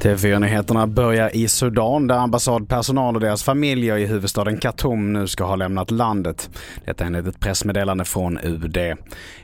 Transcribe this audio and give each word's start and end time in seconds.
TV4-nyheterna 0.00 0.86
börjar 0.86 1.36
i 1.36 1.48
Sudan 1.48 2.06
där 2.06 2.14
ambassadpersonal 2.14 3.14
och 3.14 3.20
deras 3.20 3.42
familjer 3.42 3.96
i 3.96 4.06
huvudstaden 4.06 4.58
Khartoum 4.58 5.12
nu 5.12 5.26
ska 5.26 5.44
ha 5.44 5.56
lämnat 5.56 5.90
landet. 5.90 6.50
Detta 6.84 7.04
enligt 7.04 7.26
ett 7.26 7.40
pressmeddelande 7.40 8.04
från 8.04 8.38
UD. 8.42 8.78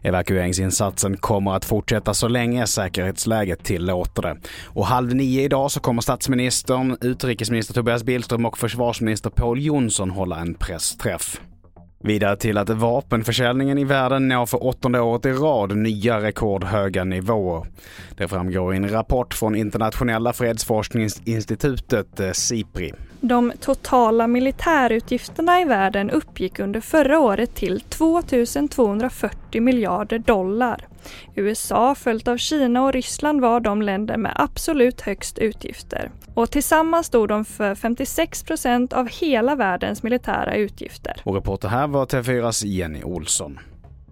Evakueringsinsatsen 0.03 1.17
kommer 1.17 1.53
att 1.53 1.65
fortsätta 1.65 2.15
så 2.15 2.29
länge 2.29 2.67
säkerhetsläget 2.67 3.65
tillåter 3.65 4.23
det. 4.23 4.37
Och 4.65 4.87
halv 4.87 5.15
nio 5.15 5.43
idag 5.43 5.71
så 5.71 5.81
kommer 5.81 6.03
statsministern, 6.03 6.97
utrikesminister 7.01 7.75
Tobias 7.75 8.05
Billström 8.05 8.47
och 8.47 8.59
försvarsminister 8.59 9.31
Paul 9.31 9.63
Jonsson 9.63 10.11
hålla 10.11 10.39
en 10.39 10.55
pressträff. 10.55 11.41
Vidare 12.07 12.37
till 12.37 12.59
att 12.59 12.71
vapenförsäljningen 12.71 13.79
i 13.79 13.85
världen 13.85 14.29
når 14.29 14.47
för 14.47 14.65
åttonde 14.65 15.01
året 15.01 15.27
i 15.27 15.33
rad 15.33 15.77
nya 15.77 16.23
rekordhöga 16.23 17.05
nivåer. 17.05 17.67
Det 18.17 18.29
framgår 18.29 18.75
i 18.75 18.77
en 18.77 18.91
rapport 18.91 19.35
från 19.35 19.57
Internationella 19.57 20.33
fredsforskningsinstitutet 20.33 22.21
eh, 22.21 22.33
SIPRI. 22.33 22.93
De 23.29 23.53
totala 23.61 24.27
militärutgifterna 24.27 25.61
i 25.61 25.65
världen 25.65 26.11
uppgick 26.11 26.59
under 26.59 26.81
förra 26.81 27.19
året 27.19 27.55
till 27.55 27.81
2 27.81 28.23
240 28.71 29.63
miljarder 29.63 30.19
dollar. 30.19 30.87
USA 31.35 31.95
följt 31.95 32.29
av 32.29 32.37
Kina 32.37 32.85
och 32.85 32.93
Ryssland 32.93 33.41
var 33.41 33.61
de 33.61 33.83
länder 33.83 34.17
med 34.17 34.33
absolut 34.37 35.01
högst 35.01 35.39
utgifter. 35.39 36.11
Och 36.35 36.51
tillsammans 36.51 37.07
stod 37.07 37.29
de 37.29 37.45
för 37.45 37.75
56 37.75 38.43
procent 38.43 38.93
av 38.93 39.09
hela 39.09 39.55
världens 39.55 40.03
militära 40.03 40.55
utgifter. 40.55 41.21
Och 41.25 41.35
reporter 41.35 41.69
här 41.69 41.87
var 41.87 42.07
TV4s 42.07 42.67
Jenny 42.67 43.03
Olsson. 43.03 43.59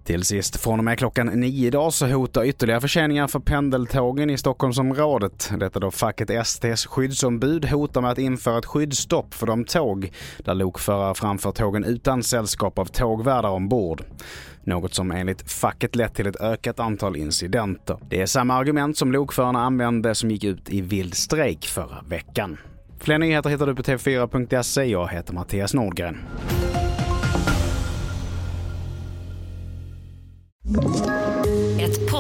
Till 0.04 0.24
sist, 0.24 0.56
från 0.56 0.78
och 0.78 0.84
med 0.84 0.98
klockan 0.98 1.26
nio 1.26 1.66
idag 1.66 1.92
så 1.92 2.06
hotar 2.06 2.44
ytterligare 2.44 2.80
förseningar 2.80 3.26
för 3.26 3.40
pendeltågen 3.40 4.30
i 4.30 4.38
Stockholmsområdet. 4.38 5.50
Detta 5.58 5.80
då 5.80 5.90
facket 5.90 6.46
STs 6.46 6.86
skyddsombud 6.86 7.64
hotar 7.64 8.00
med 8.00 8.10
att 8.10 8.18
införa 8.18 8.58
ett 8.58 8.66
skyddsstopp 8.66 9.34
för 9.34 9.46
de 9.46 9.64
tåg 9.64 10.12
där 10.38 10.54
lokförare 10.54 11.14
framför 11.14 11.50
tågen 11.50 11.84
utan 11.84 12.22
sällskap 12.22 12.78
av 12.78 12.84
tågvärdar 12.86 13.50
ombord. 13.50 14.04
Något 14.64 14.94
som 14.94 15.10
enligt 15.10 15.52
facket 15.52 15.96
lett 15.96 16.14
till 16.14 16.26
ett 16.26 16.40
ökat 16.40 16.80
antal 16.80 17.16
incidenter. 17.16 17.98
Det 18.08 18.22
är 18.22 18.26
samma 18.26 18.54
argument 18.54 18.98
som 18.98 19.12
lokförarna 19.12 19.64
använde 19.64 20.14
som 20.14 20.30
gick 20.30 20.44
ut 20.44 20.70
i 20.70 20.80
vild 20.80 21.14
strejk 21.14 21.66
förra 21.66 22.02
veckan. 22.08 22.58
Fler 23.00 23.18
nyheter 23.18 23.50
hittar 23.50 23.66
du 23.66 23.74
på 23.74 23.82
tv4.se. 23.82 24.84
Jag 24.84 25.08
heter 25.08 25.34
Mattias 25.34 25.74
Nordgren. 25.74 26.18